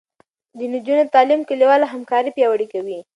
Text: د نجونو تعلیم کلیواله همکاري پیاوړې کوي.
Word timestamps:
د 0.57 0.59
نجونو 0.73 1.11
تعلیم 1.15 1.41
کلیواله 1.49 1.85
همکاري 1.93 2.31
پیاوړې 2.35 2.67
کوي. 2.73 2.99